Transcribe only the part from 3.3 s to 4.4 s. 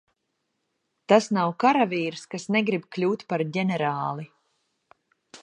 par ģenerāli.